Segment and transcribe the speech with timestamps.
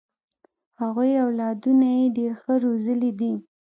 [0.81, 3.33] هغوی اولادونه یې ډېر ښه روزلي دي.